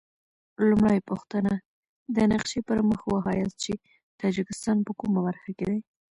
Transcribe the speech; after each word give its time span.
لومړۍ 0.69 0.99
پوښتنه: 1.09 1.53
د 2.15 2.17
نقشې 2.31 2.59
پر 2.67 2.77
مخ 2.89 2.99
وښایاست 3.11 3.57
چې 3.63 3.73
تاجکستان 4.21 4.77
په 4.87 4.91
کومه 4.99 5.19
برخه 5.27 5.51
کې 5.57 5.65
دی؟ 5.69 5.79